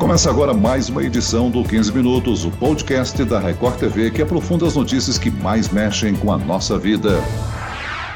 Começa 0.00 0.30
agora 0.30 0.54
mais 0.54 0.88
uma 0.88 1.04
edição 1.04 1.50
do 1.50 1.62
15 1.62 1.92
Minutos, 1.92 2.46
o 2.46 2.50
podcast 2.50 3.22
da 3.22 3.38
Record 3.38 3.78
TV 3.78 4.10
que 4.10 4.22
aprofunda 4.22 4.66
as 4.66 4.74
notícias 4.74 5.18
que 5.18 5.30
mais 5.30 5.68
mexem 5.68 6.16
com 6.16 6.32
a 6.32 6.38
nossa 6.38 6.78
vida. 6.78 7.22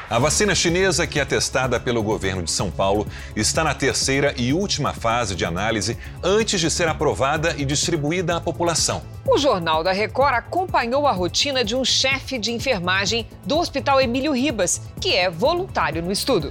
A 0.09 0.19
vacina 0.19 0.55
chinesa, 0.55 1.07
que 1.07 1.21
é 1.21 1.25
testada 1.27 1.79
pelo 1.79 2.03
governo 2.03 2.43
de 2.43 2.51
São 2.51 2.71
Paulo, 2.71 3.07
está 3.37 3.62
na 3.62 3.75
terceira 3.75 4.35
e 4.39 4.55
última 4.55 4.95
fase 4.95 5.35
de 5.35 5.45
análise 5.45 5.98
antes 6.23 6.59
de 6.59 6.70
ser 6.70 6.89
aprovada 6.89 7.55
e 7.59 7.66
distribuída 7.66 8.35
à 8.35 8.41
população. 8.41 9.03
O 9.27 9.37
Jornal 9.37 9.85
da 9.85 9.93
Record 9.93 10.37
acompanhou 10.37 11.07
a 11.07 11.12
rotina 11.12 11.62
de 11.62 11.77
um 11.77 11.85
chefe 11.85 12.39
de 12.39 12.51
enfermagem 12.51 13.27
do 13.45 13.59
Hospital 13.59 14.01
Emílio 14.01 14.32
Ribas, 14.32 14.80
que 14.98 15.14
é 15.14 15.29
voluntário 15.29 16.03
no 16.03 16.11
estudo. 16.11 16.51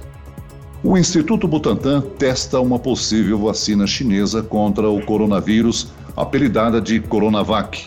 O 0.84 0.98
Instituto 0.98 1.48
Butantan 1.48 2.02
testa 2.18 2.60
uma 2.60 2.78
possível 2.78 3.38
vacina 3.38 3.86
chinesa 3.86 4.42
contra 4.42 4.86
o 4.86 5.02
coronavírus, 5.02 5.90
apelidada 6.14 6.78
de 6.78 7.00
Coronavac. 7.00 7.86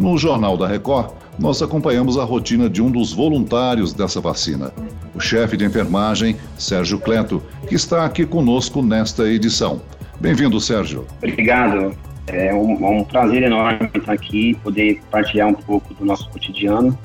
No 0.00 0.16
Jornal 0.16 0.56
da 0.56 0.68
Record, 0.68 1.10
nós 1.36 1.60
acompanhamos 1.62 2.16
a 2.16 2.22
rotina 2.22 2.70
de 2.70 2.80
um 2.80 2.92
dos 2.92 3.12
voluntários 3.12 3.92
dessa 3.92 4.20
vacina, 4.20 4.72
o 5.16 5.20
chefe 5.20 5.56
de 5.56 5.64
enfermagem, 5.64 6.36
Sérgio 6.56 7.00
Cleto, 7.00 7.42
que 7.68 7.74
está 7.74 8.04
aqui 8.04 8.24
conosco 8.24 8.82
nesta 8.82 9.28
edição. 9.28 9.82
Bem-vindo, 10.20 10.60
Sérgio. 10.60 11.08
Obrigado. 11.16 11.92
É 12.28 12.54
um, 12.54 13.00
um 13.00 13.02
prazer 13.02 13.42
enorme 13.42 13.90
estar 13.92 14.12
aqui, 14.12 14.56
poder 14.62 15.00
partilhar 15.10 15.48
um 15.48 15.54
pouco 15.54 15.92
do 15.92 16.04
nosso 16.04 16.30
cotidiano 16.30 16.96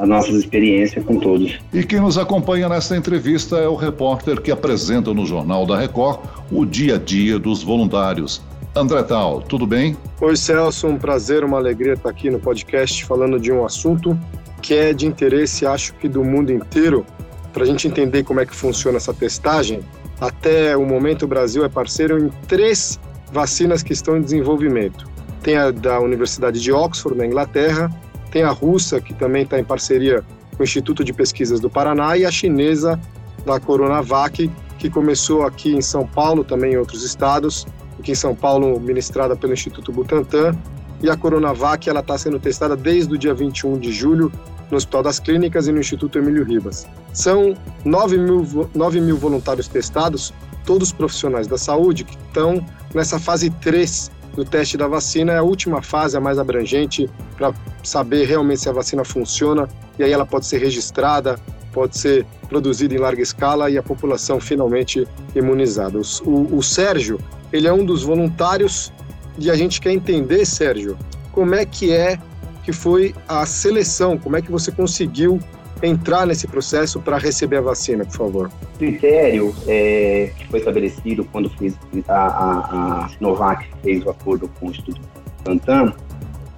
as 0.00 0.08
nossas 0.08 0.34
experiências 0.36 1.04
com 1.04 1.18
todos. 1.18 1.58
E 1.72 1.84
quem 1.84 2.00
nos 2.00 2.16
acompanha 2.16 2.68
nesta 2.68 2.96
entrevista 2.96 3.58
é 3.58 3.68
o 3.68 3.76
repórter 3.76 4.40
que 4.40 4.50
apresenta 4.50 5.12
no 5.12 5.26
Jornal 5.26 5.66
da 5.66 5.78
Record 5.78 6.20
o 6.50 6.64
dia 6.64 6.94
a 6.94 6.98
dia 6.98 7.38
dos 7.38 7.62
voluntários. 7.62 8.42
André 8.74 9.02
Tal, 9.02 9.42
tudo 9.42 9.66
bem? 9.66 9.96
Oi, 10.20 10.36
Celso, 10.36 10.86
um 10.86 10.96
prazer, 10.96 11.44
uma 11.44 11.58
alegria 11.58 11.92
estar 11.92 12.08
aqui 12.08 12.30
no 12.30 12.38
podcast 12.38 13.04
falando 13.04 13.38
de 13.38 13.52
um 13.52 13.64
assunto 13.64 14.18
que 14.62 14.74
é 14.74 14.92
de 14.94 15.06
interesse, 15.06 15.66
acho 15.66 15.92
que 15.94 16.08
do 16.08 16.24
mundo 16.24 16.50
inteiro, 16.50 17.04
para 17.52 17.64
a 17.64 17.66
gente 17.66 17.86
entender 17.86 18.22
como 18.22 18.40
é 18.40 18.46
que 18.46 18.54
funciona 18.54 18.96
essa 18.96 19.12
testagem. 19.12 19.80
Até 20.18 20.76
o 20.76 20.86
momento, 20.86 21.24
o 21.24 21.28
Brasil 21.28 21.64
é 21.64 21.68
parceiro 21.68 22.18
em 22.24 22.30
três 22.46 22.98
vacinas 23.32 23.82
que 23.82 23.92
estão 23.92 24.16
em 24.16 24.22
desenvolvimento. 24.22 25.08
Tem 25.42 25.56
a 25.56 25.70
da 25.70 25.98
Universidade 26.00 26.60
de 26.60 26.70
Oxford, 26.72 27.18
na 27.18 27.26
Inglaterra, 27.26 27.90
tem 28.30 28.42
a 28.42 28.50
russa, 28.50 29.00
que 29.00 29.12
também 29.12 29.42
está 29.42 29.58
em 29.58 29.64
parceria 29.64 30.22
com 30.56 30.62
o 30.62 30.64
Instituto 30.64 31.04
de 31.04 31.12
Pesquisas 31.12 31.60
do 31.60 31.68
Paraná, 31.68 32.16
e 32.16 32.24
a 32.24 32.30
chinesa 32.30 33.00
da 33.44 33.58
Coronavac, 33.58 34.50
que 34.78 34.90
começou 34.90 35.42
aqui 35.42 35.74
em 35.74 35.80
São 35.80 36.06
Paulo, 36.06 36.44
também 36.44 36.74
em 36.74 36.76
outros 36.76 37.02
estados, 37.02 37.66
aqui 37.98 38.12
em 38.12 38.14
São 38.14 38.34
Paulo 38.34 38.78
ministrada 38.80 39.36
pelo 39.36 39.52
Instituto 39.52 39.92
Butantan, 39.92 40.56
e 41.02 41.08
a 41.08 41.16
Coronavac 41.16 41.88
ela 41.88 42.00
está 42.00 42.16
sendo 42.16 42.38
testada 42.38 42.76
desde 42.76 43.14
o 43.14 43.18
dia 43.18 43.34
21 43.34 43.78
de 43.78 43.92
julho 43.92 44.30
no 44.70 44.76
Hospital 44.76 45.02
das 45.02 45.18
Clínicas 45.18 45.66
e 45.66 45.72
no 45.72 45.80
Instituto 45.80 46.18
Emílio 46.18 46.44
Ribas. 46.44 46.86
São 47.12 47.56
9 47.84 48.18
mil, 48.18 48.68
9 48.74 49.00
mil 49.00 49.16
voluntários 49.16 49.66
testados, 49.66 50.32
todos 50.64 50.92
profissionais 50.92 51.46
da 51.46 51.58
saúde, 51.58 52.04
que 52.04 52.16
estão 52.28 52.64
nessa 52.94 53.18
fase 53.18 53.50
3 53.50 54.10
do 54.34 54.44
teste 54.44 54.76
da 54.76 54.86
vacina 54.86 55.32
é 55.32 55.38
a 55.38 55.42
última 55.42 55.82
fase, 55.82 56.16
a 56.16 56.20
mais 56.20 56.38
abrangente, 56.38 57.08
para 57.36 57.52
saber 57.82 58.26
realmente 58.26 58.60
se 58.60 58.68
a 58.68 58.72
vacina 58.72 59.04
funciona 59.04 59.68
e 59.98 60.04
aí 60.04 60.12
ela 60.12 60.26
pode 60.26 60.46
ser 60.46 60.58
registrada, 60.58 61.38
pode 61.72 61.98
ser 61.98 62.26
produzida 62.48 62.94
em 62.94 62.98
larga 62.98 63.22
escala 63.22 63.70
e 63.70 63.78
a 63.78 63.82
população 63.82 64.40
finalmente 64.40 65.06
imunizada. 65.34 65.98
O, 66.24 66.56
o 66.56 66.62
Sérgio, 66.62 67.18
ele 67.52 67.66
é 67.66 67.72
um 67.72 67.84
dos 67.84 68.02
voluntários 68.02 68.92
e 69.38 69.50
a 69.50 69.54
gente 69.54 69.80
quer 69.80 69.92
entender, 69.92 70.44
Sérgio, 70.44 70.96
como 71.32 71.54
é 71.54 71.64
que 71.64 71.92
é 71.92 72.18
que 72.64 72.72
foi 72.72 73.14
a 73.28 73.46
seleção, 73.46 74.18
como 74.18 74.36
é 74.36 74.42
que 74.42 74.50
você 74.50 74.70
conseguiu 74.70 75.40
entrar 75.82 76.26
nesse 76.26 76.46
processo 76.46 77.00
para 77.00 77.18
receber 77.18 77.56
a 77.58 77.60
vacina, 77.62 78.04
por 78.04 78.16
favor? 78.16 78.50
O 78.74 78.78
critério 78.78 79.54
é, 79.66 80.32
que 80.36 80.46
foi 80.48 80.58
estabelecido 80.58 81.24
quando 81.32 81.48
fez 81.50 81.78
a, 82.08 82.14
a, 82.14 83.04
a 83.04 83.08
Sinovac 83.08 83.66
fez 83.82 84.04
o 84.04 84.10
acordo 84.10 84.48
com 84.58 84.66
o 84.66 84.70
Instituto 84.70 85.00
Tantan 85.44 85.94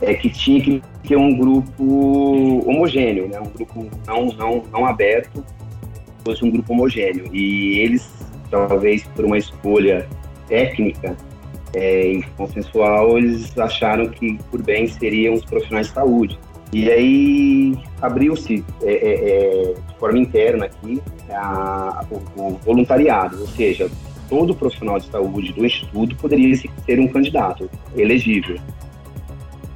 é 0.03 0.15
que 0.15 0.29
tinha 0.29 0.61
que 0.61 0.83
ter 1.07 1.17
um 1.17 1.37
grupo 1.37 2.69
homogêneo, 2.69 3.29
né? 3.29 3.41
um 3.41 3.49
grupo 3.51 3.89
não, 4.07 4.27
não, 4.33 4.63
não 4.73 4.85
aberto, 4.85 5.45
fosse 6.25 6.45
um 6.45 6.51
grupo 6.51 6.73
homogêneo. 6.73 7.31
E 7.33 7.79
eles, 7.79 8.11
talvez 8.51 9.05
por 9.15 9.25
uma 9.25 9.39
escolha 9.39 10.09
técnica 10.49 11.17
é, 11.75 12.13
e 12.13 12.23
consensual, 12.37 13.17
eles 13.17 13.57
acharam 13.57 14.09
que 14.09 14.39
por 14.51 14.63
bem 14.63 14.89
seriam 14.89 15.35
os 15.35 15.45
profissionais 15.45 15.87
de 15.87 15.95
saúde. 15.95 16.39
E 16.73 16.91
aí 16.91 17.79
abriu-se 18.01 18.65
é, 18.83 18.93
é, 18.93 19.71
é, 19.71 19.75
de 19.75 19.99
forma 19.99 20.19
interna 20.19 20.65
aqui 20.65 21.03
a, 21.31 22.05
o, 22.11 22.17
o, 22.41 22.59
voluntariado, 22.65 23.41
ou 23.41 23.47
seja, 23.49 23.91
todo 24.29 24.55
profissional 24.55 24.99
de 24.99 25.07
saúde 25.07 25.53
do 25.53 25.67
Instituto 25.67 26.17
poderia 26.17 26.57
ser 26.57 26.99
um 26.99 27.09
candidato 27.09 27.69
elegível. 27.95 28.59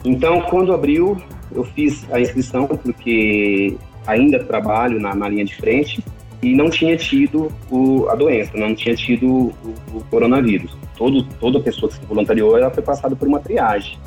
Então, 0.05 0.41
quando 0.43 0.73
abriu, 0.73 1.19
eu 1.53 1.65
fiz 1.65 2.11
a 2.11 2.19
inscrição 2.19 2.67
porque 2.67 3.77
ainda 4.07 4.43
trabalho 4.43 4.99
na, 4.99 5.15
na 5.15 5.29
linha 5.29 5.45
de 5.45 5.55
frente 5.55 6.03
e 6.43 6.55
não 6.55 6.71
tinha 6.71 6.97
tido 6.97 7.53
o, 7.71 8.09
a 8.09 8.15
doença, 8.15 8.57
não 8.57 8.75
tinha 8.75 8.95
tido 8.95 9.27
o, 9.27 9.55
o 9.93 10.05
coronavírus. 10.11 10.75
Todo, 10.97 11.23
toda 11.41 11.61
pessoa 11.61 11.91
que 11.91 11.99
se 11.99 12.07
voluntariou 12.07 12.57
ela 12.57 12.71
foi 12.71 12.83
passada 12.83 13.15
por 13.15 13.29
uma 13.29 13.41
triagem. 13.41 13.99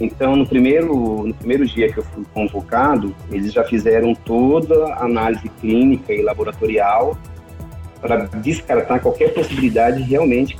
Então, 0.00 0.34
no 0.34 0.46
primeiro, 0.46 1.26
no 1.26 1.34
primeiro 1.34 1.66
dia 1.66 1.92
que 1.92 1.98
eu 1.98 2.04
fui 2.04 2.24
convocado, 2.32 3.14
eles 3.30 3.52
já 3.52 3.62
fizeram 3.64 4.14
toda 4.14 4.94
a 4.94 5.04
análise 5.04 5.48
clínica 5.60 6.12
e 6.12 6.22
laboratorial 6.22 7.18
para 8.00 8.24
descartar 8.40 9.00
qualquer 9.00 9.34
possibilidade 9.34 10.02
realmente 10.02 10.56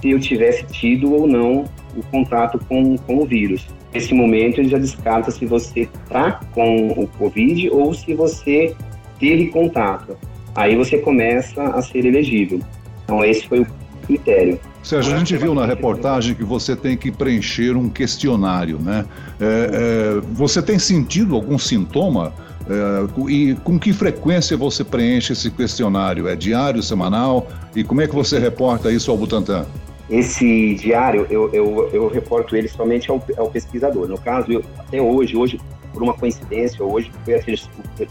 se 0.00 0.10
eu 0.10 0.18
tivesse 0.18 0.66
tido 0.66 1.14
ou 1.14 1.28
não 1.28 1.64
o 1.96 2.02
contato 2.10 2.58
com, 2.68 2.96
com 2.98 3.18
o 3.18 3.24
vírus. 3.24 3.68
Nesse 3.94 4.12
momento, 4.12 4.58
ele 4.58 4.68
já 4.68 4.78
descarta 4.78 5.30
se 5.30 5.46
você 5.46 5.82
está 5.82 6.40
com 6.52 6.88
o 6.88 7.06
Covid 7.06 7.70
ou 7.70 7.94
se 7.94 8.14
você 8.14 8.74
teve 9.20 9.46
contato. 9.48 10.16
Aí 10.54 10.74
você 10.74 10.98
começa 10.98 11.62
a 11.62 11.80
ser 11.80 12.04
elegível. 12.04 12.60
Então, 13.04 13.24
esse 13.24 13.46
foi 13.46 13.60
o 13.60 13.66
critério. 14.06 14.58
Sérgio, 14.82 15.14
a 15.14 15.18
gente 15.18 15.36
viu 15.36 15.54
na 15.54 15.64
reportagem 15.64 16.34
que 16.34 16.42
você 16.42 16.74
tem 16.74 16.96
que 16.96 17.12
preencher 17.12 17.76
um 17.76 17.88
questionário, 17.88 18.80
né? 18.80 19.04
É, 19.40 19.46
é, 19.46 20.20
você 20.32 20.60
tem 20.60 20.78
sentido 20.78 21.36
algum 21.36 21.56
sintoma? 21.56 22.34
É, 22.68 23.30
e 23.30 23.54
com 23.62 23.78
que 23.78 23.92
frequência 23.92 24.56
você 24.56 24.82
preenche 24.82 25.34
esse 25.34 25.50
questionário? 25.52 26.26
É 26.26 26.34
diário, 26.34 26.82
semanal? 26.82 27.46
E 27.76 27.84
como 27.84 28.00
é 28.00 28.08
que 28.08 28.14
você 28.14 28.40
reporta 28.40 28.90
isso 28.90 29.10
ao 29.10 29.16
Butantan? 29.16 29.66
Esse 30.10 30.74
diário, 30.74 31.26
eu, 31.30 31.48
eu, 31.52 31.88
eu 31.92 32.08
reporto 32.08 32.56
ele 32.56 32.68
somente 32.68 33.08
ao, 33.08 33.24
ao 33.38 33.48
pesquisador. 33.50 34.08
No 34.08 34.18
caso, 34.18 34.50
eu, 34.50 34.64
até 34.78 35.00
hoje, 35.00 35.36
hoje, 35.36 35.60
por 35.92 36.02
uma 36.02 36.12
coincidência, 36.12 36.84
hoje 36.84 37.10
foi 37.24 37.34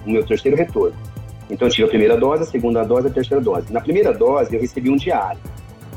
o 0.06 0.10
meu 0.10 0.26
terceiro 0.26 0.56
retorno. 0.56 0.96
Então, 1.50 1.68
eu 1.68 1.72
tive 1.72 1.86
a 1.86 1.90
primeira 1.90 2.16
dose, 2.16 2.44
a 2.44 2.46
segunda 2.46 2.82
dose, 2.84 3.08
a 3.08 3.10
terceira 3.10 3.44
dose. 3.44 3.74
Na 3.74 3.82
primeira 3.82 4.14
dose, 4.14 4.56
eu 4.56 4.62
recebi 4.62 4.90
um 4.90 4.96
diário. 4.96 5.38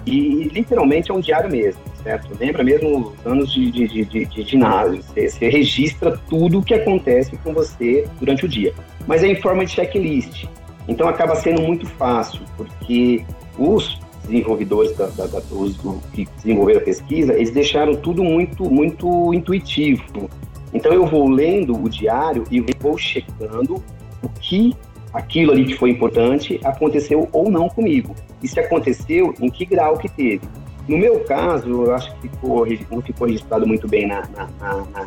E 0.06 0.50
literalmente 0.52 1.10
é 1.10 1.14
um 1.14 1.20
diário 1.20 1.50
mesmo, 1.50 1.80
certo? 2.02 2.36
Lembra 2.38 2.62
mesmo 2.62 3.08
os 3.08 3.26
anos 3.26 3.52
de, 3.52 3.70
de, 3.70 4.04
de, 4.04 4.24
de 4.26 4.42
ginásio. 4.42 5.02
Você, 5.02 5.28
você, 5.28 5.48
registra 5.48 6.18
tudo 6.28 6.58
o 6.58 6.62
que 6.62 6.74
acontece 6.74 7.36
com 7.38 7.54
você 7.54 8.06
durante 8.20 8.44
o 8.44 8.48
dia. 8.48 8.74
Mas 9.06 9.22
é 9.22 9.28
em 9.28 9.40
forma 9.40 9.64
de 9.64 9.72
checklist. 9.72 10.46
Então 10.86 11.08
acaba 11.08 11.34
sendo 11.34 11.62
muito 11.62 11.86
fácil, 11.86 12.40
porque 12.56 13.24
os 13.58 13.98
desenvolvedores 14.24 14.96
da, 14.96 15.06
da, 15.06 15.26
da 15.26 15.38
os, 15.50 15.78
que 16.12 16.26
desenvolveram 16.36 16.80
a 16.80 16.84
pesquisa, 16.84 17.34
eles 17.34 17.50
deixaram 17.50 17.94
tudo 17.94 18.22
muito, 18.22 18.64
muito 18.70 19.32
intuitivo. 19.32 20.28
Então 20.72 20.92
eu 20.92 21.06
vou 21.06 21.28
lendo 21.28 21.74
o 21.80 21.88
diário 21.88 22.44
e 22.50 22.60
vou 22.80 22.98
checando 22.98 23.82
o 24.22 24.28
que 24.40 24.74
aquilo 25.14 25.52
ali 25.52 25.64
que 25.64 25.74
foi 25.74 25.90
importante 25.90 26.60
aconteceu 26.64 27.28
ou 27.32 27.50
não 27.50 27.68
comigo. 27.68 28.14
E 28.42 28.48
se 28.48 28.58
aconteceu, 28.58 29.32
em 29.40 29.48
que 29.48 29.64
grau 29.64 29.96
que 29.96 30.08
teve. 30.08 30.42
No 30.88 30.98
meu 30.98 31.20
caso, 31.20 31.84
eu 31.84 31.94
acho 31.94 32.14
que 32.16 32.28
ficou, 32.28 32.66
não 32.90 33.00
ficou 33.00 33.26
registrado 33.26 33.66
muito 33.66 33.88
bem 33.88 34.06
na, 34.06 34.22
na, 34.36 34.48
na, 34.60 35.06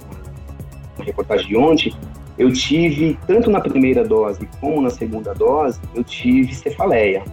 na 0.97 1.03
reportagem 1.03 1.47
de 1.47 1.57
ontem, 1.57 1.93
eu 2.37 2.51
tive, 2.51 3.17
tanto 3.27 3.49
na 3.49 3.59
primeira 3.59 4.03
dose 4.03 4.47
como 4.59 4.81
na 4.81 4.89
segunda 4.89 5.33
dose, 5.33 5.79
eu 5.93 6.03
tive 6.03 6.53
cefaleia 6.55 7.23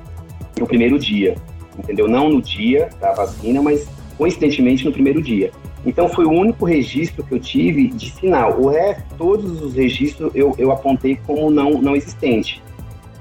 no 0.58 0.66
primeiro 0.66 0.98
dia, 0.98 1.36
entendeu? 1.78 2.08
Não 2.08 2.28
no 2.28 2.42
dia 2.42 2.90
da 3.00 3.12
vacina, 3.12 3.62
mas 3.62 3.88
coincidentemente 4.16 4.84
no 4.84 4.92
primeiro 4.92 5.22
dia. 5.22 5.50
Então 5.86 6.08
foi 6.08 6.24
o 6.24 6.30
único 6.30 6.64
registro 6.64 7.22
que 7.22 7.34
eu 7.34 7.40
tive 7.40 7.88
de 7.88 8.10
sinal. 8.12 8.58
O 8.58 8.68
resto, 8.68 9.04
todos 9.18 9.60
os 9.62 9.74
registros 9.74 10.34
eu, 10.34 10.54
eu 10.56 10.72
apontei 10.72 11.18
como 11.26 11.50
não, 11.50 11.82
não 11.82 11.94
existente. 11.94 12.62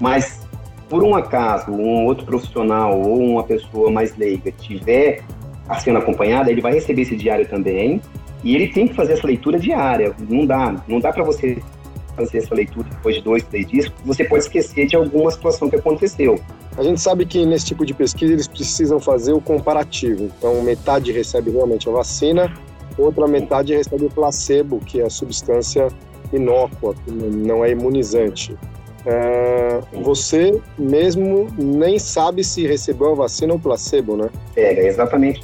Mas, 0.04 0.42
por 0.90 1.02
um 1.02 1.16
acaso, 1.16 1.72
um 1.72 2.04
outro 2.04 2.26
profissional 2.26 3.00
ou 3.00 3.20
uma 3.20 3.44
pessoa 3.46 3.90
mais 3.90 4.14
leiga 4.18 4.52
tiver 4.52 5.24
sendo 5.80 5.98
acompanhado, 5.98 6.50
ele 6.50 6.60
vai 6.60 6.74
receber 6.74 7.04
esse 7.04 7.16
diário 7.16 7.48
também 7.48 8.02
e 8.44 8.54
ele 8.54 8.68
tem 8.68 8.86
que 8.86 8.94
fazer 8.94 9.14
essa 9.14 9.26
leitura 9.26 9.58
diária. 9.58 10.14
Não 10.30 10.46
dá, 10.46 10.76
não 10.90 11.00
dá 11.00 11.14
para 11.14 11.24
você 11.24 11.58
fazer 12.18 12.40
essa 12.40 12.54
leitura 12.54 12.86
depois 12.90 13.16
de 13.16 13.22
dois, 13.22 13.44
três 13.44 13.66
dias, 13.66 13.90
você 14.04 14.26
pode 14.26 14.44
esquecer 14.44 14.88
de 14.88 14.98
alguma 14.98 15.32
situação 15.32 15.70
que 15.70 15.78
aconteceu. 15.78 16.38
A 16.78 16.84
gente 16.84 17.00
sabe 17.00 17.26
que 17.26 17.46
nesse 17.46 17.68
tipo 17.68 17.86
de 17.86 17.94
pesquisa 17.94 18.34
eles 18.34 18.50
precisam 18.50 19.00
fazer 19.00 19.32
o 19.32 19.40
comparativo. 19.40 20.26
Então, 20.38 20.62
metade 20.64 21.14
recebe 21.14 21.50
realmente 21.50 21.88
a 21.88 21.94
vacina, 21.94 22.54
outra 22.98 23.26
metade 23.26 23.74
recebe 23.74 24.04
o 24.04 24.10
placebo, 24.10 24.82
que 24.82 25.00
é 25.00 25.06
a 25.06 25.10
substância 25.10 25.88
inócua, 26.34 26.94
que 26.94 27.10
não 27.10 27.64
é 27.64 27.72
imunizante. 27.72 28.54
É, 29.06 29.82
você 30.02 30.62
mesmo 30.78 31.48
nem 31.58 32.00
sabe 32.00 32.44
se 32.44 32.66
recebeu 32.66 33.12
a 33.12 33.16
vacina 33.16 33.54
ou 33.54 33.60
placebo, 33.60 34.16
né? 34.16 34.30
É, 34.56 34.88
exatamente 34.88 35.44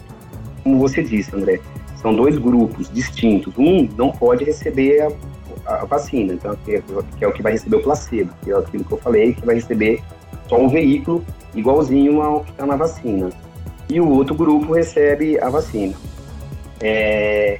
como 0.63 0.79
você 0.79 1.01
disse, 1.01 1.35
André. 1.35 1.59
São 2.01 2.15
dois 2.15 2.37
grupos 2.37 2.89
distintos. 2.93 3.53
Um 3.57 3.89
não 3.97 4.11
pode 4.11 4.45
receber 4.45 5.01
a 5.01 5.11
a, 5.69 5.85
vacina, 5.85 6.33
então, 6.33 6.55
que 6.65 6.75
é, 6.75 6.83
que 7.17 7.23
é, 7.23 7.27
o 7.27 7.31
que 7.31 7.41
vai 7.41 7.53
receber 7.53 7.77
o 7.77 7.83
placebo, 7.83 8.31
que 8.43 8.51
é 8.51 8.55
aquilo 8.55 8.83
que 8.83 8.91
eu 8.91 8.97
falei, 8.97 9.33
que 9.33 9.45
vai 9.45 9.55
receber 9.55 10.01
só 10.47 10.59
um 10.59 10.67
veículo 10.67 11.23
igualzinho 11.53 12.21
ao 12.21 12.43
que 12.43 12.51
está 12.51 12.65
na 12.65 12.75
vacina. 12.75 13.29
E 13.87 13.99
o 13.99 14.09
outro 14.09 14.35
grupo 14.35 14.73
recebe 14.73 15.39
a 15.39 15.49
vacina. 15.49 15.93
É, 16.81 17.59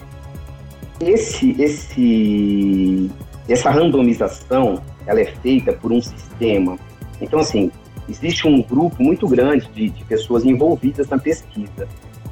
esse, 0.99 1.55
esse, 1.61 3.11
essa 3.47 3.69
randomização 3.69 4.81
ela 5.09 5.19
é 5.19 5.25
feita 5.25 5.73
por 5.73 5.91
um 5.91 5.99
sistema. 5.99 6.77
Então, 7.19 7.39
assim, 7.39 7.71
existe 8.07 8.47
um 8.47 8.61
grupo 8.61 9.01
muito 9.01 9.27
grande 9.27 9.67
de, 9.73 9.89
de 9.89 10.03
pessoas 10.03 10.45
envolvidas 10.45 11.09
na 11.09 11.17
pesquisa. 11.17 11.87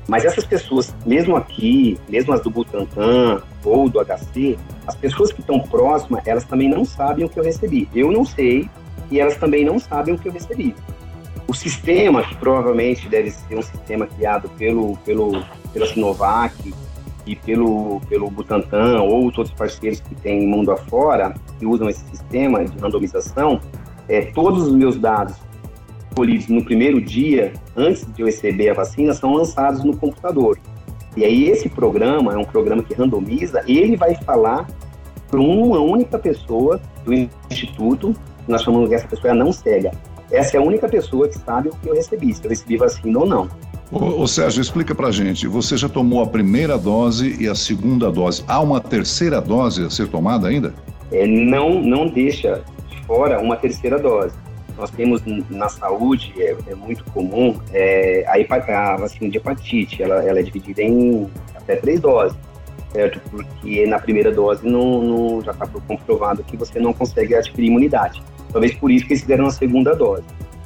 Mas 0.08 0.24
essas 0.24 0.46
pessoas, 0.46 0.96
mesmo 1.06 1.36
aqui, 1.36 1.98
mesmo 2.08 2.34
as 2.34 2.42
do 2.42 2.52
Butantan 2.52 3.42
ou 3.66 3.90
do 3.90 4.00
HC, 4.00 4.58
as 4.86 4.96
pessoas 4.96 5.34
que 5.34 5.42
estão 5.42 5.60
próximas, 5.60 6.26
elas 6.26 6.46
também 6.46 6.70
não 6.70 6.86
sabem 6.86 7.26
o 7.26 7.30
que 7.30 7.40
eu 7.40 7.44
recebi. 7.44 7.90
Eu 7.94 8.12
não 8.12 8.24
sei 8.24 8.70
e 9.10 9.20
elas 9.20 9.38
também 9.38 9.66
não 9.66 9.80
sabem 9.80 10.14
o 10.14 10.18
que 10.18 10.30
eu 10.30 10.32
recebi. 10.32 10.76
O 11.48 11.54
sistema, 11.54 12.24
que 12.24 12.36
provavelmente 12.36 13.10
deve 13.10 13.32
ser 13.32 13.58
um 13.58 13.62
sistema 13.62 14.06
criado 14.06 14.50
pelo, 14.50 14.98
pelo, 14.98 15.44
pela 15.74 15.88
Sinovac 15.88 16.74
e 17.28 17.36
pelo, 17.36 18.00
pelo 18.10 18.32
Butantan 18.32 19.02
ou 19.02 19.28
os 19.28 19.38
outros 19.38 19.54
parceiros 19.54 20.00
que 20.00 20.16
têm 20.16 20.48
mundo 20.48 20.72
afora, 20.72 21.34
que 21.60 21.66
usam 21.66 21.90
esse 21.90 22.04
sistema 22.10 22.64
de 22.64 22.78
randomização, 22.80 23.60
é, 24.08 24.22
todos 24.22 24.68
os 24.68 24.74
meus 24.74 24.98
dados 24.98 25.36
colhidos 26.16 26.48
no 26.48 26.64
primeiro 26.64 27.00
dia, 27.02 27.54
antes 27.76 28.06
de 28.14 28.22
eu 28.22 28.26
receber 28.26 28.70
a 28.70 28.74
vacina, 28.74 29.14
são 29.14 29.34
lançados 29.34 29.84
no 29.84 29.96
computador. 29.96 30.58
E 31.16 31.26
aí 31.26 31.50
esse 31.50 31.68
programa 31.70 32.34
é 32.34 32.38
um 32.38 32.46
programa 32.46 32.82
que 32.82 32.94
randomiza, 32.94 33.64
ele 33.68 33.96
vai 33.96 34.16
falar 34.16 34.68
para 35.30 35.40
uma 35.40 35.80
única 35.80 36.18
pessoa 36.18 36.80
do 37.04 37.14
instituto, 37.14 38.16
nós 38.48 38.64
chamamos 38.64 38.90
dessa 38.90 39.08
pessoa 39.08 39.32
é 39.32 39.36
não 39.36 39.52
cega. 39.52 39.92
Essa 40.32 40.58
é 40.58 40.60
a 40.60 40.64
única 40.64 40.88
pessoa 40.88 41.28
que 41.28 41.38
sabe 41.38 41.70
o 41.70 41.72
que 41.72 41.90
eu 41.90 41.94
recebi, 41.94 42.34
se 42.34 42.44
eu 42.44 42.50
recebi 42.50 42.78
vacina 42.78 43.20
ou 43.20 43.26
não. 43.26 43.50
Ô, 43.92 44.22
ô 44.22 44.28
Sérgio, 44.28 44.62
explica 44.62 44.94
pra 44.94 45.12
gente, 45.12 45.48
você 45.48 45.78
já 45.78 45.88
tomou 45.88 46.22
a 46.22 46.28
primeira 46.28 46.78
dose 46.78 47.38
e 47.40 47.48
a 47.48 47.56
segunda 47.56 48.12
dose. 48.12 48.44
Há 48.48 48.60
uma 48.60 48.82
terceira 48.82 49.40
dose 49.40 49.86
a 49.86 49.90
ser 49.90 50.08
tomada 50.08 50.48
ainda? 50.48 50.74
É, 51.12 51.26
não, 51.26 51.82
não 51.82 52.08
deixa 52.08 52.64
de 52.90 52.98
fora 53.06 53.40
uma 53.40 53.56
terceira 53.56 53.98
dose 53.98 54.34
nós 54.78 54.92
temos 54.92 55.22
na 55.50 55.68
saúde, 55.68 56.34
é, 56.38 56.56
é 56.68 56.76
muito 56.76 57.04
comum, 57.06 57.60
é, 57.74 58.24
a, 58.28 58.94
a, 58.94 58.98
vacina 58.98 59.30
de 59.30 59.38
hepatite, 59.38 60.04
ela, 60.04 60.24
ela 60.24 60.40
é 60.40 60.44
dividida 60.44 60.84
em 60.84 61.28
até 61.56 61.76
três 61.76 62.00
doses, 62.00 62.38
certo? 62.94 63.20
Porque 63.32 63.88
na 63.88 64.00
primeira 64.00 64.32
dose 64.32 64.66
não, 64.66 65.02
não 65.02 65.42
já 65.42 65.52
está 65.52 65.66
comprovado 65.66 66.44
que 66.44 66.56
você 66.56 66.80
não 66.80 66.94
consegue 66.94 67.34
adquirir 67.34 67.68
imunidade. 67.68 68.22
Talvez 68.52 68.74
por 68.76 68.92
isso 68.92 69.06
que 69.06 69.14
eles 69.14 69.22
fizeram 69.22 69.48
a 69.48 69.52
segunda 69.52 69.96
dose. 69.96 70.24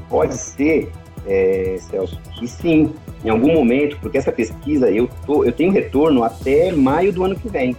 Pode 0.09 0.35
ser, 0.35 0.91
é, 1.25 1.77
Celso, 1.79 2.19
que 2.33 2.47
sim, 2.47 2.93
em 3.23 3.29
algum 3.29 3.53
momento, 3.53 3.97
porque 4.01 4.17
essa 4.17 4.31
pesquisa 4.31 4.89
eu, 4.89 5.09
tô, 5.25 5.43
eu 5.43 5.51
tenho 5.51 5.71
retorno 5.71 6.23
até 6.23 6.71
maio 6.71 7.13
do 7.13 7.23
ano 7.23 7.35
que 7.35 7.49
vem. 7.49 7.75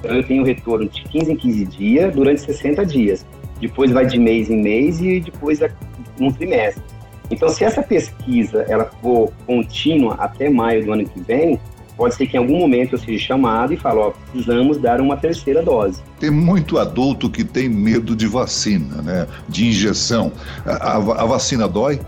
Então 0.00 0.16
eu 0.16 0.22
tenho 0.22 0.44
retorno 0.44 0.88
de 0.88 1.02
15 1.04 1.32
em 1.32 1.36
15 1.36 1.64
dias 1.66 2.14
durante 2.14 2.40
60 2.40 2.84
dias 2.84 3.24
depois 3.62 3.92
vai 3.92 4.04
de 4.04 4.18
mês 4.18 4.50
em 4.50 4.60
mês 4.60 5.00
e 5.00 5.20
depois 5.20 5.62
é 5.62 5.72
um 6.20 6.30
trimestre. 6.30 6.82
Então, 7.30 7.48
se 7.48 7.64
essa 7.64 7.80
pesquisa 7.80 8.66
ela 8.68 8.90
for 9.00 9.32
contínua 9.46 10.16
até 10.16 10.50
maio 10.50 10.84
do 10.84 10.92
ano 10.92 11.08
que 11.08 11.20
vem, 11.20 11.58
pode 11.96 12.16
ser 12.16 12.26
que 12.26 12.36
em 12.36 12.40
algum 12.40 12.58
momento 12.58 12.94
eu 12.94 12.98
seja 12.98 13.24
chamado 13.24 13.72
e 13.72 13.76
falo, 13.76 14.00
ó, 14.00 14.10
precisamos 14.10 14.78
dar 14.78 15.00
uma 15.00 15.16
terceira 15.16 15.62
dose. 15.62 16.02
Tem 16.18 16.30
muito 16.30 16.76
adulto 16.76 17.30
que 17.30 17.44
tem 17.44 17.68
medo 17.68 18.16
de 18.16 18.26
vacina, 18.26 19.00
né? 19.00 19.26
De 19.48 19.66
injeção. 19.68 20.32
A, 20.66 20.72
a, 20.72 20.96
a 20.96 21.24
vacina 21.24 21.68
dói? 21.68 22.00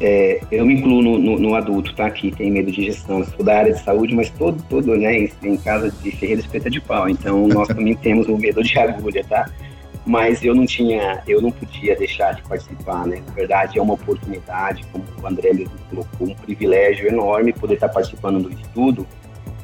É, 0.00 0.40
eu 0.52 0.64
me 0.64 0.74
incluo 0.74 1.02
no, 1.02 1.18
no, 1.18 1.38
no, 1.38 1.54
adulto, 1.54 1.94
tá? 1.94 2.08
Que 2.10 2.30
tem 2.30 2.50
medo 2.50 2.70
de 2.70 2.82
injeção. 2.82 3.24
Sou 3.24 3.44
da 3.44 3.58
área 3.58 3.72
de 3.72 3.80
saúde, 3.80 4.14
mas 4.14 4.30
todo, 4.30 4.62
todo, 4.68 4.96
né? 4.96 5.28
Em 5.42 5.56
casa 5.56 5.90
de 5.90 6.10
ferreira 6.12 6.40
espeta 6.40 6.70
de 6.70 6.80
pau. 6.80 7.08
Então, 7.08 7.48
nós 7.48 7.68
também 7.68 7.94
temos 7.98 8.28
o 8.28 8.36
medo 8.36 8.62
de 8.62 8.78
agulha, 8.78 9.24
tá? 9.24 9.50
mas 10.08 10.42
eu 10.42 10.54
não 10.54 10.64
tinha, 10.64 11.22
eu 11.28 11.42
não 11.42 11.50
podia 11.50 11.94
deixar 11.94 12.32
de 12.34 12.42
participar, 12.42 13.06
né? 13.06 13.22
Na 13.26 13.32
verdade, 13.34 13.78
é 13.78 13.82
uma 13.82 13.92
oportunidade, 13.92 14.82
como 14.90 15.04
o 15.22 15.26
André 15.26 15.50
colocou, 15.90 16.28
um 16.28 16.34
privilégio 16.34 17.06
enorme 17.08 17.52
poder 17.52 17.74
estar 17.74 17.90
participando 17.90 18.42
do 18.42 18.50
estudo, 18.50 19.06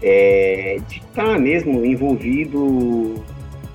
é, 0.02 0.76
de 0.86 0.98
estar 0.98 1.38
mesmo 1.38 1.82
envolvido, 1.84 3.24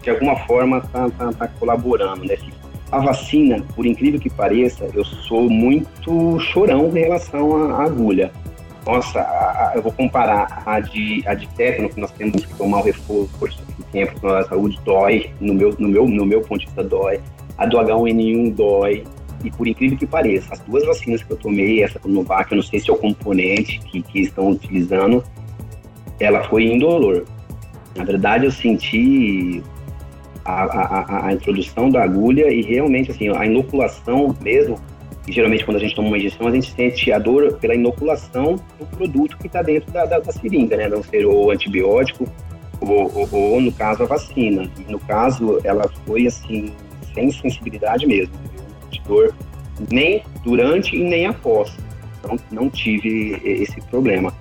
de 0.04 0.12
alguma 0.12 0.36
forma, 0.46 0.80
tá, 0.80 1.10
tá, 1.10 1.34
tá 1.34 1.48
colaborando, 1.48 2.24
né? 2.24 2.38
A 2.92 3.00
vacina, 3.00 3.64
por 3.76 3.86
incrível 3.86 4.20
que 4.20 4.30
pareça, 4.30 4.90
eu 4.94 5.06
sou 5.06 5.50
muito 5.50 6.40
chorão 6.40 6.90
em 6.96 7.00
relação 7.00 7.72
à 7.72 7.84
agulha. 7.84 8.32
Nossa, 8.86 9.20
a, 9.20 9.24
a, 9.24 9.74
eu 9.76 9.84
vou 9.84 9.92
comparar 9.92 10.64
a 10.66 10.80
de, 10.80 11.24
a 11.28 11.36
de 11.36 11.48
tétano, 11.50 11.90
que 11.90 12.00
nós 12.00 12.12
temos 12.12 12.46
que 12.46 12.56
tomar 12.56 12.80
o 12.80 12.84
reforço 12.84 13.62
tempo 13.92 14.28
na 14.28 14.44
saúde 14.44 14.80
dói, 14.84 15.32
no 15.40 15.54
meu, 15.54 15.76
no, 15.78 15.88
meu, 15.88 16.08
no 16.08 16.26
meu 16.26 16.42
ponto 16.42 16.60
de 16.62 16.66
vista 16.68 16.84
dói, 16.84 17.20
a 17.58 17.66
do 17.66 17.78
H1N1 17.78 18.54
dói, 18.54 19.04
e 19.44 19.52
por 19.52 19.68
incrível 19.68 19.98
que 19.98 20.06
pareça, 20.06 20.54
as 20.54 20.60
duas 20.60 20.86
vacinas 20.86 21.24
que 21.24 21.32
eu 21.32 21.38
tomei, 21.38 21.84
essa 21.84 22.00
Coronavac, 22.00 22.52
eu 22.52 22.58
não 22.58 22.64
sei 22.64 22.80
se 22.80 22.90
é 22.90 22.94
o 22.94 22.98
componente 22.98 23.80
que, 23.80 24.02
que 24.02 24.20
estão 24.22 24.50
utilizando, 24.50 25.24
ela 26.20 26.44
foi 26.44 26.66
indolor. 26.66 27.26
Na 27.96 28.04
verdade, 28.04 28.46
eu 28.46 28.52
senti 28.52 29.64
a, 30.46 30.64
a, 30.64 31.28
a, 31.28 31.34
introdução 31.34 31.90
da 31.90 32.04
agulha 32.04 32.52
e 32.52 32.62
realmente, 32.62 33.12
assim, 33.12 33.30
a 33.30 33.46
inoculação 33.46 34.36
mesmo, 34.42 34.80
geralmente 35.28 35.66
quando 35.66 35.78
a 35.78 35.80
gente 35.80 35.96
toma 35.96 36.08
uma 36.08 36.18
injeção, 36.18 36.48
a 36.48 36.52
gente 36.52 36.72
sente 36.72 37.12
a 37.12 37.20
dor 37.20 37.58
pela 37.58 37.76
inoculação 37.76 38.56
do 38.78 38.86
produto 38.86 39.38
que 39.38 39.48
está 39.48 39.62
dentro 39.62 39.92
da, 39.92 40.06
da, 40.06 40.20
da, 40.20 40.32
seringa, 40.32 40.76
né? 40.78 40.88
Não 40.88 41.04
ser 41.04 41.26
o 41.26 41.52
antibiótico 41.52 42.28
ou, 42.82 43.12
ou, 43.14 43.30
ou, 43.32 43.62
no 43.62 43.72
caso 43.72 44.04
a 44.04 44.06
vacina. 44.06 44.70
E 44.80 44.92
no 44.92 45.00
caso, 45.00 45.60
ela 45.64 45.90
foi 46.06 46.28
assim, 46.28 46.74
sem 47.14 47.32
sensibilidade 47.32 48.06
mesmo, 48.06 48.34
de 48.90 49.02
dor, 49.02 49.36
nem 49.92 50.24
durante 50.44 50.96
e 50.96 51.04
nem 51.04 51.26
após. 51.26 51.76
Então, 52.20 52.38
não 52.52 52.70
tive 52.70 53.40
esse 53.44 53.80
problema. 53.90 54.34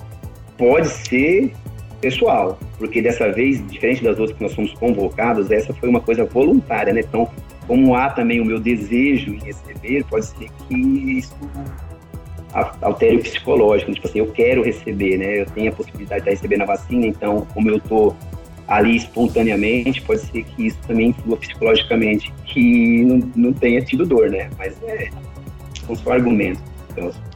Pode 0.56 0.88
ser 0.88 1.52
pessoal, 2.00 2.58
porque 2.78 3.02
dessa 3.02 3.30
vez, 3.32 3.64
diferente 3.68 4.02
das 4.02 4.18
outras 4.18 4.36
que 4.36 4.42
nós 4.42 4.54
fomos 4.54 4.72
convocados, 4.74 5.50
essa 5.50 5.72
foi 5.74 5.88
uma 5.88 6.00
coisa 6.00 6.24
voluntária, 6.24 6.92
né? 6.92 7.00
Então, 7.00 7.28
como 7.66 7.94
há 7.94 8.10
também 8.10 8.40
o 8.40 8.44
meu 8.44 8.58
desejo 8.58 9.34
em 9.34 9.38
receber, 9.38 10.04
pode 10.04 10.26
ser 10.26 10.48
que 10.66 10.74
isso 11.18 11.36
altere 12.80 13.16
o 13.16 13.20
psicológico, 13.20 13.92
tipo 13.92 14.06
assim, 14.06 14.20
eu 14.20 14.26
quero 14.28 14.62
receber, 14.62 15.18
né? 15.18 15.42
Eu 15.42 15.46
tenho 15.46 15.70
a 15.70 15.74
possibilidade 15.74 16.24
de 16.24 16.30
receber 16.30 16.56
na 16.56 16.64
vacina, 16.64 17.06
então, 17.06 17.46
como 17.52 17.68
eu 17.70 17.78
tô 17.80 18.14
ali 18.66 18.96
espontaneamente, 18.96 20.00
pode 20.02 20.20
ser 20.20 20.44
que 20.44 20.66
isso 20.66 20.78
também 20.86 21.08
influa 21.08 21.36
psicologicamente, 21.36 22.32
que 22.44 23.04
não, 23.04 23.30
não 23.34 23.52
tenha 23.52 23.80
tido 23.82 24.06
dor, 24.06 24.30
né? 24.30 24.50
Mas 24.58 24.76
é, 24.82 25.08
são 25.86 25.96
só 25.96 26.12
argumentos. 26.12 26.62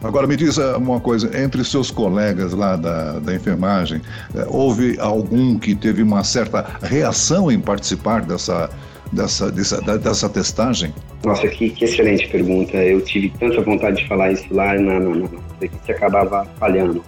Agora 0.02 0.26
me 0.26 0.36
diz 0.36 0.58
ah, 0.58 0.76
uma 0.76 1.00
coisa, 1.00 1.30
entre 1.40 1.64
seus 1.64 1.90
colegas 1.90 2.52
lá 2.52 2.76
da, 2.76 3.18
da 3.18 3.34
enfermagem, 3.34 4.00
eh, 4.34 4.46
houve 4.48 4.98
algum 4.98 5.58
que 5.58 5.74
teve 5.74 6.02
uma 6.02 6.24
certa 6.24 6.78
reação 6.82 7.50
em 7.50 7.60
participar 7.60 8.22
dessa, 8.22 8.70
dessa, 9.12 9.50
dessa, 9.50 9.80
dessa 9.98 10.28
testagem? 10.28 10.92
Nossa, 11.24 11.46
que, 11.48 11.70
que 11.70 11.84
excelente 11.84 12.28
pergunta. 12.28 12.76
Eu 12.76 13.00
tive 13.00 13.30
tanta 13.38 13.60
vontade 13.60 13.98
de 13.98 14.08
falar 14.08 14.32
isso 14.32 14.46
lá 14.50 14.74
na, 14.74 14.98
na, 14.98 15.14
na 15.14 15.68
que 15.84 15.92
acabava 15.92 16.46
falhando. 16.58 17.04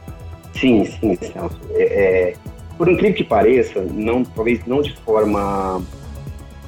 Sim, 0.55 0.85
sim, 0.85 1.17
Celso. 1.17 1.59
É, 1.73 1.83
é, 1.83 2.35
por 2.79 2.89
incrível 2.89 3.17
que 3.17 3.25
pareça, 3.25 3.81
não, 3.81 4.25
talvez 4.25 4.61
não 4.67 4.83
de 4.83 4.95
forma 4.99 5.83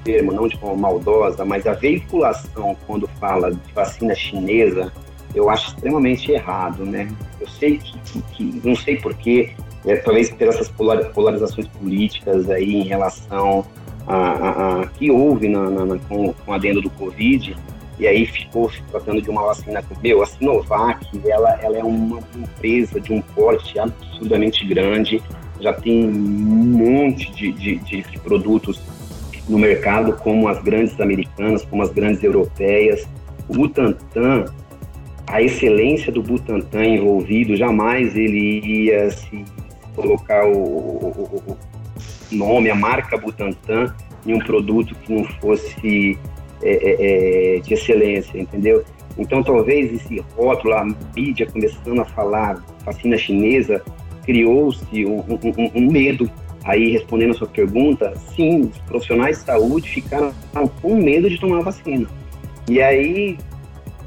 termo, 0.04 0.32
não 0.32 0.46
de 0.46 0.56
forma 0.56 0.76
maldosa, 0.76 1.44
mas 1.44 1.66
a 1.66 1.72
veiculação 1.72 2.76
quando 2.86 3.08
fala 3.20 3.50
de 3.50 3.72
vacina 3.74 4.14
chinesa, 4.14 4.92
eu 5.36 5.50
acho 5.50 5.68
extremamente 5.68 6.32
errado, 6.32 6.84
né? 6.84 7.08
Eu 7.38 7.46
sei 7.46 7.78
que, 7.78 8.22
que, 8.32 8.60
não 8.64 8.74
sei 8.74 8.96
porquê, 8.96 9.52
é, 9.84 9.96
talvez 9.96 10.30
por 10.30 10.48
essas 10.48 10.68
polarizações 10.68 11.68
políticas 11.68 12.48
aí 12.50 12.74
em 12.74 12.84
relação 12.84 13.64
a, 14.06 14.16
a, 14.16 14.80
a 14.80 14.86
que 14.86 15.10
houve 15.10 15.48
na, 15.48 15.68
na, 15.70 15.84
na, 15.84 15.98
com, 15.98 16.32
com 16.32 16.52
a 16.52 16.56
adendo 16.56 16.80
do 16.80 16.90
Covid, 16.90 17.54
e 17.98 18.06
aí 18.06 18.26
ficou 18.26 18.70
se 18.70 18.82
tratando 18.90 19.20
de 19.20 19.28
uma 19.28 19.42
vacina. 19.42 19.84
Meu, 20.02 20.22
a 20.22 20.26
Sinovac, 20.26 21.06
ela, 21.26 21.58
ela 21.62 21.78
é 21.78 21.84
uma 21.84 22.18
empresa 22.34 22.98
de 22.98 23.12
um 23.12 23.20
porte 23.20 23.78
absurdamente 23.78 24.66
grande, 24.66 25.22
já 25.60 25.72
tem 25.72 26.06
um 26.06 26.12
monte 26.12 27.30
de, 27.32 27.52
de, 27.52 27.76
de 27.76 28.18
produtos 28.20 28.80
no 29.48 29.58
mercado, 29.58 30.14
como 30.14 30.48
as 30.48 30.62
grandes 30.62 30.98
americanas, 31.00 31.64
como 31.64 31.82
as 31.82 31.90
grandes 31.90 32.22
europeias. 32.22 33.06
O 33.48 33.54
Butantan, 33.54 34.46
a 35.28 35.42
excelência 35.42 36.12
do 36.12 36.22
Butantan 36.22 36.84
envolvido, 36.84 37.56
jamais 37.56 38.16
ele 38.16 38.60
ia 38.60 39.10
se 39.10 39.44
colocar 39.94 40.46
o, 40.46 40.56
o, 40.56 41.42
o 41.46 41.56
nome, 42.34 42.70
a 42.70 42.74
marca 42.74 43.16
Butantan 43.16 43.94
em 44.26 44.34
um 44.34 44.38
produto 44.38 44.94
que 44.94 45.12
não 45.12 45.24
fosse 45.24 46.18
é, 46.62 46.70
é, 46.70 47.56
é, 47.56 47.60
de 47.60 47.74
excelência, 47.74 48.38
entendeu? 48.38 48.84
Então, 49.18 49.42
talvez 49.42 49.92
esse 49.92 50.22
rótulo, 50.36 50.74
a 50.74 50.86
mídia 51.16 51.46
começando 51.46 52.00
a 52.00 52.04
falar 52.04 52.62
vacina 52.84 53.16
chinesa, 53.16 53.82
criou-se 54.24 55.06
um, 55.06 55.20
um, 55.20 55.70
um, 55.74 55.90
medo. 55.90 56.30
Aí, 56.64 56.90
respondendo 56.90 57.30
a 57.30 57.34
sua 57.34 57.46
pergunta, 57.46 58.12
sim, 58.34 58.62
os 58.62 58.78
profissionais 58.78 59.38
de 59.38 59.44
saúde 59.44 59.88
ficaram 59.88 60.32
com 60.82 60.96
medo 60.96 61.30
de 61.30 61.38
tomar 61.38 61.62
vacina. 61.62 62.06
E 62.68 62.82
aí, 62.82 63.38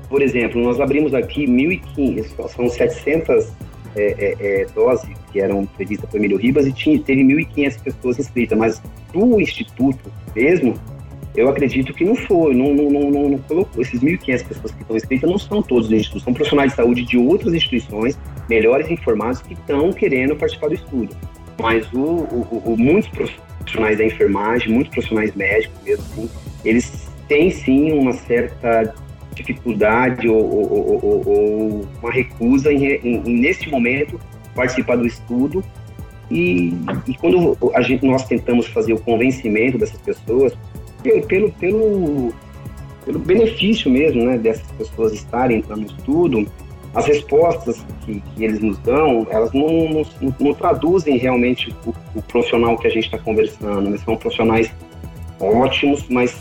por 0.09 0.21
exemplo, 0.21 0.61
nós 0.61 0.79
abrimos 0.79 1.13
aqui 1.13 1.45
1.500, 1.45 2.49
são 2.49 2.67
700 2.67 3.53
é, 3.95 4.01
é, 4.01 4.61
é, 4.61 4.65
doses 4.73 5.09
que 5.31 5.39
eram 5.39 5.65
previstas 5.65 6.09
por 6.09 6.17
Emílio 6.17 6.37
Ribas 6.37 6.65
e 6.65 6.71
tinha, 6.71 6.99
teve 6.99 7.21
1.500 7.21 7.83
pessoas 7.83 8.19
inscritas, 8.19 8.57
mas 8.57 8.81
do 9.13 9.39
Instituto 9.39 10.11
mesmo, 10.35 10.73
eu 11.35 11.47
acredito 11.47 11.93
que 11.93 12.03
não 12.03 12.15
foi, 12.15 12.55
não, 12.55 12.73
não, 12.73 12.89
não, 12.89 13.29
não 13.29 13.37
colocou. 13.39 13.81
Esses 13.81 13.99
1.500 14.01 14.47
pessoas 14.47 14.71
que 14.71 14.81
estão 14.81 14.95
inscritas 14.95 15.29
não 15.29 15.37
são 15.37 15.61
todos 15.61 15.87
do 15.87 15.95
Instituto, 15.95 16.23
são 16.23 16.33
profissionais 16.33 16.71
de 16.71 16.77
saúde 16.77 17.03
de 17.03 17.17
outras 17.17 17.53
instituições, 17.53 18.17
melhores 18.49 18.89
informados, 18.89 19.41
que 19.41 19.53
estão 19.53 19.91
querendo 19.93 20.35
participar 20.35 20.69
do 20.69 20.75
estudo. 20.75 21.15
Mas 21.59 21.91
o, 21.93 21.99
o, 21.99 22.63
o, 22.65 22.77
muitos 22.77 23.09
profissionais 23.11 23.97
da 23.97 24.05
enfermagem, 24.05 24.71
muitos 24.71 24.91
profissionais 24.91 25.35
médicos 25.35 25.77
mesmo 25.83 26.03
assim, 26.05 26.29
eles 26.63 27.09
têm 27.27 27.51
sim 27.51 27.91
uma 27.91 28.13
certa 28.13 28.93
dificuldade 29.41 30.27
ou, 30.27 30.37
ou, 30.37 30.99
ou, 31.03 31.23
ou 31.27 31.87
uma 32.01 32.11
recusa 32.11 32.71
em, 32.71 32.85
em, 32.85 33.39
neste 33.39 33.69
momento, 33.69 34.19
participar 34.55 34.97
do 34.97 35.07
estudo. 35.07 35.63
E, 36.29 36.73
e 37.07 37.13
quando 37.15 37.57
a 37.73 37.81
gente, 37.81 38.05
nós 38.05 38.25
tentamos 38.25 38.67
fazer 38.67 38.93
o 38.93 38.99
convencimento 38.99 39.77
dessas 39.77 39.99
pessoas, 40.01 40.53
pelo, 41.01 41.51
pelo, 41.53 42.33
pelo 43.05 43.19
benefício 43.19 43.89
mesmo 43.89 44.23
né, 44.25 44.37
dessas 44.37 44.69
pessoas 44.73 45.13
estarem 45.13 45.57
entrando 45.57 45.81
no 45.81 45.87
estudo, 45.87 46.47
as 46.93 47.05
respostas 47.05 47.85
que, 48.01 48.19
que 48.19 48.43
eles 48.43 48.59
nos 48.59 48.77
dão, 48.79 49.27
elas 49.29 49.51
não, 49.53 49.89
não, 49.89 50.35
não 50.39 50.53
traduzem 50.53 51.17
realmente 51.17 51.73
o, 51.85 51.93
o, 52.15 52.21
profissional 52.21 52.77
que 52.77 52.87
a 52.87 52.89
gente 52.89 53.05
está 53.05 53.17
conversando. 53.17 53.89
Né? 53.89 53.97
São 53.97 54.15
profissionais 54.17 54.71
ótimos, 55.39 56.05
mas 56.09 56.35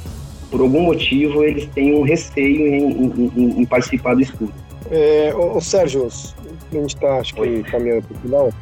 por 0.50 0.60
algum 0.60 0.82
motivo 0.82 1.44
eles 1.44 1.66
têm 1.74 1.94
um 1.94 2.02
receio 2.02 2.66
em, 2.66 3.30
em, 3.36 3.60
em 3.60 3.64
participar 3.64 4.14
do 4.14 4.22
estudo. 4.22 4.52
É, 4.90 5.32
ô, 5.34 5.56
ô 5.56 5.60
Sérgio, 5.60 6.06
a 6.06 6.74
gente 6.74 6.94
está 6.94 7.18
acho 7.18 7.34
que 7.34 7.62
caminhando 7.64 8.02
para 8.02 8.16
o 8.16 8.20
final. 8.20 8.52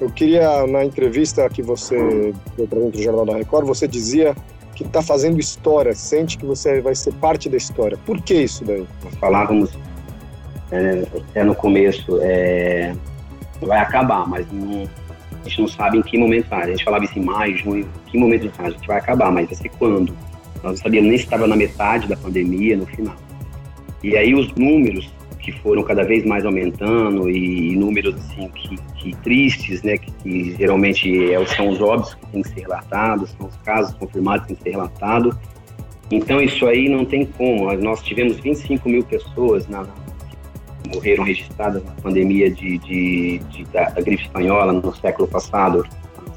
Eu 0.00 0.10
queria, 0.10 0.66
na 0.66 0.84
entrevista 0.84 1.48
que 1.48 1.62
você 1.62 2.34
deu 2.56 2.66
para 2.66 2.78
dentro 2.80 2.98
do 2.98 3.02
Jornal 3.02 3.24
da 3.24 3.36
Record, 3.36 3.66
você 3.66 3.88
dizia 3.88 4.34
que 4.74 4.84
está 4.84 5.00
fazendo 5.00 5.40
história, 5.40 5.94
sente 5.94 6.36
que 6.36 6.44
você 6.44 6.82
vai 6.82 6.94
ser 6.94 7.14
parte 7.14 7.48
da 7.48 7.56
história. 7.56 7.96
Por 8.04 8.20
que 8.20 8.34
isso 8.34 8.62
daí? 8.64 8.86
Nós 9.02 9.14
falávamos 9.14 9.70
é, 10.70 11.06
até 11.30 11.42
no 11.44 11.54
começo, 11.54 12.18
é, 12.20 12.94
vai 13.62 13.78
acabar, 13.78 14.28
mas 14.28 14.46
não, 14.52 14.82
a 15.42 15.48
gente 15.48 15.62
não 15.62 15.68
sabe 15.68 15.98
em 15.98 16.02
que 16.02 16.18
momento 16.18 16.48
vai. 16.50 16.64
A 16.64 16.66
gente 16.66 16.84
falava 16.84 17.04
isso 17.04 17.18
em 17.18 17.24
maio, 17.24 17.56
junho, 17.56 17.88
em 18.06 18.10
que 18.10 18.18
momento 18.18 18.50
a 18.58 18.70
gente 18.70 18.86
vai 18.86 18.98
acabar, 18.98 19.32
mas 19.32 19.46
vai 19.46 19.54
ser 19.54 19.70
quando? 19.70 20.14
Nós 20.66 20.78
não 20.80 20.82
sabíamos 20.82 21.08
nem 21.08 21.18
se 21.18 21.24
estava 21.24 21.46
na 21.46 21.54
metade 21.54 22.08
da 22.08 22.16
pandemia, 22.16 22.76
no 22.76 22.86
final. 22.86 23.14
E 24.02 24.16
aí 24.16 24.34
os 24.34 24.52
números 24.54 25.08
que 25.38 25.52
foram 25.52 25.84
cada 25.84 26.02
vez 26.02 26.24
mais 26.24 26.44
aumentando 26.44 27.30
e, 27.30 27.76
números 27.76 28.16
assim 28.16 28.48
que, 28.48 28.76
que 28.96 29.16
tristes, 29.22 29.80
né, 29.84 29.96
que, 29.96 30.10
que, 30.10 30.56
geralmente 30.56 31.32
é, 31.32 31.46
são 31.46 31.68
os 31.68 31.80
óbitos 31.80 32.14
que 32.14 32.26
têm 32.26 32.42
que 32.42 32.48
ser 32.48 32.60
relatados, 32.62 33.30
são 33.38 33.46
os 33.46 33.56
casos 33.58 33.94
confirmados 33.94 34.42
que 34.42 34.48
têm 34.48 34.56
que 34.56 34.62
ser 34.64 34.70
relatados. 34.70 35.36
Então 36.10 36.40
isso 36.40 36.66
aí 36.66 36.88
não 36.88 37.04
tem 37.04 37.24
como. 37.24 37.72
Nós 37.74 38.02
tivemos 38.02 38.40
25 38.40 38.88
mil 38.88 39.04
pessoas 39.04 39.68
na, 39.68 39.84
que 39.84 40.96
morreram 40.96 41.22
registradas 41.22 41.84
na 41.84 41.92
pandemia 41.92 42.50
de, 42.50 42.78
de, 42.78 43.38
de 43.38 43.64
da, 43.66 43.90
da, 43.90 44.00
gripe 44.00 44.24
espanhola 44.24 44.72
no 44.72 44.92
século 44.96 45.28
passado, 45.28 45.86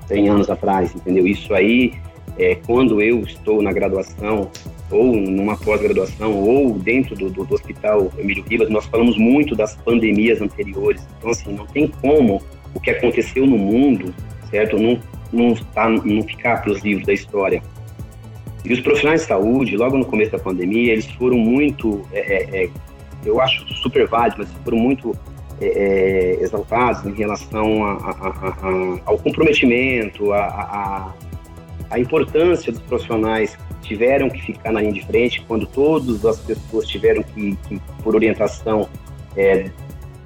100 0.07 0.29
anos 0.29 0.49
atrás, 0.51 0.93
entendeu? 0.93 1.25
Isso 1.25 1.51
aí, 1.55 1.93
é, 2.39 2.55
quando 2.55 3.01
eu 3.01 3.21
estou 3.21 3.61
na 3.61 3.71
graduação, 3.71 4.49
ou 4.89 5.15
numa 5.15 5.55
pós-graduação, 5.57 6.33
ou 6.33 6.73
dentro 6.73 7.15
do, 7.15 7.29
do, 7.29 7.45
do, 7.45 7.53
Hospital 7.53 8.11
Emílio 8.17 8.43
Ribas, 8.49 8.69
nós 8.69 8.85
falamos 8.85 9.17
muito 9.17 9.55
das 9.55 9.75
pandemias 9.75 10.41
anteriores. 10.41 11.05
Então, 11.17 11.29
assim, 11.29 11.53
não 11.53 11.67
tem 11.67 11.87
como 12.01 12.41
o 12.73 12.79
que 12.79 12.89
aconteceu 12.89 13.45
no 13.45 13.57
mundo, 13.57 14.13
certo, 14.49 14.79
não, 14.79 14.99
não, 15.31 15.53
tá, 15.53 15.89
não 15.89 16.23
ficar 16.23 16.61
para 16.61 16.71
os 16.71 16.81
livros 16.81 17.05
da 17.05 17.13
história. 17.13 17.61
E 18.65 18.73
os 18.73 18.79
profissionais 18.79 19.21
de 19.21 19.27
saúde, 19.27 19.77
logo 19.77 19.97
no 19.97 20.05
começo 20.05 20.31
da 20.31 20.39
pandemia, 20.39 20.93
eles 20.93 21.05
foram 21.05 21.37
muito, 21.37 22.01
é, 22.11 22.19
é, 22.19 22.63
é 22.63 22.69
eu 23.25 23.39
acho 23.41 23.67
super 23.75 24.07
válidos, 24.07 24.39
mas 24.39 24.63
foram 24.63 24.77
muito 24.77 25.15
é, 25.61 25.65
é, 25.65 26.43
exaltados 26.43 27.05
em 27.05 27.13
relação 27.13 27.83
a, 27.83 27.91
a, 27.91 28.67
a, 28.67 28.99
ao 29.05 29.17
comprometimento, 29.17 30.31
a, 30.31 31.13
a 31.89 31.99
importância 31.99 32.71
dos 32.71 32.81
profissionais 32.81 33.57
tiveram 33.81 34.29
que 34.29 34.41
ficar 34.41 34.71
na 34.71 34.81
linha 34.81 34.93
de 34.93 35.05
frente, 35.05 35.41
quando 35.47 35.65
todas 35.65 36.23
as 36.25 36.39
pessoas 36.39 36.87
tiveram 36.87 37.23
que, 37.23 37.57
que 37.67 37.81
por 38.03 38.15
orientação 38.15 38.87
é, 39.35 39.69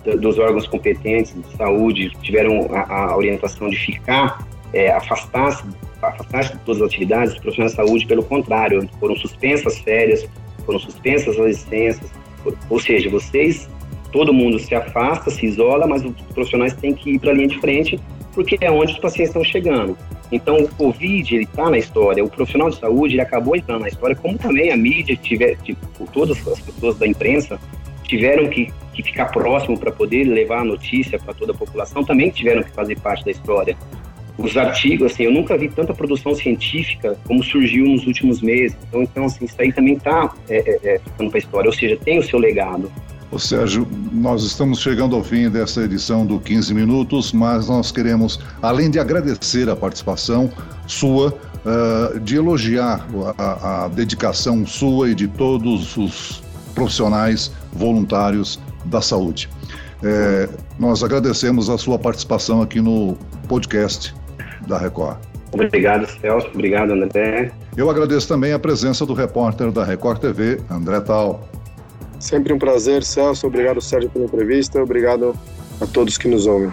dos 0.03 0.37
órgãos 0.37 0.67
competentes 0.67 1.33
de 1.33 1.55
saúde, 1.55 2.11
tiveram 2.21 2.67
a, 2.73 3.11
a 3.11 3.17
orientação 3.17 3.69
de 3.69 3.77
ficar, 3.77 4.45
é, 4.73 4.91
afastar-se 4.91 5.63
afastar 6.07 6.43
de 6.43 6.59
todas 6.59 6.81
as 6.81 6.87
atividades, 6.89 7.33
os 7.33 7.39
profissionais 7.39 7.71
de 7.71 7.77
saúde, 7.77 8.05
pelo 8.05 8.23
contrário, 8.23 8.89
foram 8.99 9.15
suspensas 9.15 9.79
férias, 9.79 10.27
foram 10.65 10.79
suspensas 10.79 11.39
as 11.39 11.45
licenças, 11.45 12.11
ou 12.69 12.79
seja, 12.79 13.09
vocês, 13.09 13.69
todo 14.11 14.33
mundo 14.33 14.59
se 14.59 14.75
afasta, 14.75 15.31
se 15.31 15.45
isola, 15.45 15.87
mas 15.87 16.03
os 16.03 16.13
profissionais 16.33 16.73
têm 16.73 16.93
que 16.93 17.11
ir 17.11 17.19
para 17.19 17.31
a 17.31 17.33
linha 17.33 17.47
de 17.47 17.59
frente, 17.59 17.99
porque 18.33 18.57
é 18.59 18.69
onde 18.69 18.93
os 18.93 18.99
pacientes 18.99 19.29
estão 19.29 19.43
chegando. 19.43 19.97
Então, 20.33 20.57
o 20.57 20.67
Covid, 20.67 21.35
ele 21.35 21.43
está 21.43 21.69
na 21.69 21.77
história, 21.77 22.23
o 22.23 22.29
profissional 22.29 22.69
de 22.69 22.79
saúde, 22.79 23.13
ele 23.13 23.21
acabou 23.21 23.55
entrando 23.55 23.81
na 23.81 23.87
história, 23.87 24.15
como 24.15 24.35
também 24.35 24.71
a 24.71 24.75
mídia, 24.75 25.15
tiver, 25.15 25.55
tipo, 25.57 26.07
todas 26.11 26.45
as 26.47 26.59
pessoas 26.59 26.97
da 26.97 27.05
imprensa 27.05 27.59
tiveram 28.03 28.49
que, 28.49 28.73
que 28.93 29.03
ficar 29.03 29.25
próximo 29.25 29.77
para 29.77 29.91
poder 29.91 30.23
levar 30.23 30.61
a 30.61 30.63
notícia 30.63 31.19
para 31.19 31.35
toda 31.35 31.51
a 31.51 31.55
população, 31.55 32.03
também 32.03 32.31
tiveram 32.31 32.63
que 32.63 32.71
fazer 32.71 32.99
parte 32.99 33.23
da 33.23 33.29
história. 33.29 33.77
Os 34.35 34.57
artigos, 34.57 35.11
assim, 35.11 35.23
eu 35.23 35.31
nunca 35.31 35.55
vi 35.55 35.69
tanta 35.69 35.93
produção 35.93 36.33
científica 36.33 37.15
como 37.27 37.43
surgiu 37.43 37.85
nos 37.85 38.07
últimos 38.07 38.41
meses. 38.41 38.75
Então, 38.87 39.03
então 39.03 39.25
assim, 39.25 39.45
isso 39.45 39.55
aí 39.59 39.71
também 39.71 39.93
está 39.93 40.33
é, 40.49 40.57
é, 40.57 40.95
é, 40.95 40.99
ficando 40.99 41.29
para 41.29 41.37
a 41.37 41.41
história, 41.41 41.67
ou 41.69 41.73
seja, 41.73 41.95
tem 41.95 42.17
o 42.17 42.23
seu 42.23 42.39
legado. 42.39 42.91
Ô 43.31 43.37
Sérgio, 43.37 43.87
nós 44.23 44.41
estamos 44.43 44.79
chegando 44.79 45.17
ao 45.17 45.23
fim 45.23 45.49
dessa 45.49 45.83
edição 45.83 46.25
do 46.25 46.39
15 46.39 46.73
Minutos, 46.73 47.33
mas 47.33 47.67
nós 47.67 47.91
queremos, 47.91 48.39
além 48.61 48.89
de 48.89 48.97
agradecer 48.97 49.69
a 49.69 49.75
participação 49.75 50.49
sua, 50.87 51.37
uh, 51.65 52.17
de 52.21 52.37
elogiar 52.37 53.05
a, 53.37 53.83
a 53.83 53.87
dedicação 53.89 54.65
sua 54.65 55.09
e 55.09 55.13
de 55.13 55.27
todos 55.27 55.97
os 55.97 56.41
profissionais 56.73 57.51
voluntários 57.73 58.57
da 58.85 59.01
saúde. 59.01 59.49
É, 60.01 60.47
nós 60.79 61.03
agradecemos 61.03 61.69
a 61.69 61.77
sua 61.77 61.99
participação 61.99 62.61
aqui 62.61 62.79
no 62.79 63.17
podcast 63.49 64.15
da 64.65 64.77
Record. 64.77 65.17
Obrigado, 65.51 66.07
Celso. 66.21 66.47
Obrigado, 66.53 66.93
André. 66.93 67.51
Eu 67.75 67.89
agradeço 67.89 68.27
também 68.27 68.53
a 68.53 68.59
presença 68.59 69.05
do 69.05 69.13
repórter 69.13 69.69
da 69.69 69.83
Record 69.83 70.19
TV, 70.19 70.61
André 70.69 71.01
Tal. 71.01 71.45
Sempre 72.23 72.53
um 72.53 72.57
prazer, 72.57 73.03
Celso. 73.03 73.45
Obrigado, 73.47 73.81
Sérgio, 73.81 74.09
pela 74.09 74.23
entrevista. 74.23 74.81
Obrigado 74.81 75.35
a 75.81 75.85
todos 75.85 76.17
que 76.17 76.29
nos 76.29 76.45
ouvem. 76.47 76.71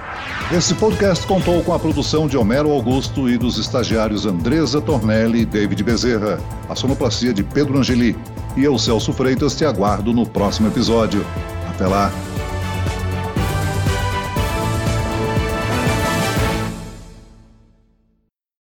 Esse 0.56 0.76
podcast 0.76 1.26
contou 1.26 1.60
com 1.64 1.74
a 1.74 1.78
produção 1.78 2.28
de 2.28 2.36
Homero 2.36 2.70
Augusto 2.70 3.28
e 3.28 3.36
dos 3.36 3.58
estagiários 3.58 4.26
Andresa 4.26 4.80
Tornelli 4.80 5.40
e 5.40 5.44
David 5.44 5.82
Bezerra, 5.82 6.38
a 6.68 6.76
sonoplastia 6.76 7.34
de 7.34 7.42
Pedro 7.42 7.78
Angeli. 7.78 8.16
E 8.56 8.62
eu, 8.62 8.78
Celso 8.78 9.12
Freitas, 9.12 9.56
te 9.56 9.64
aguardo 9.64 10.12
no 10.12 10.24
próximo 10.24 10.68
episódio. 10.68 11.26
Até 11.68 11.84
lá! 11.84 12.12